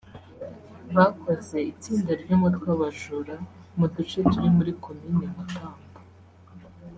Bakoze 0.95 1.57
itsinda 1.71 2.11
ry’umutwe 2.21 2.63
w’abajura 2.69 3.35
mu 3.77 3.85
duce 3.93 4.17
turi 4.31 4.49
muri 4.57 4.71
Komine 4.83 5.25
Mutambu 5.35 5.87